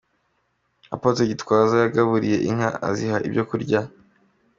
Apotre 0.95 1.21
Gitwaza 1.31 1.75
yagaburiye 1.83 2.37
inka 2.49 2.69
aziha 2.89 3.17
ibyo 3.27 3.43
kurya. 3.49 3.79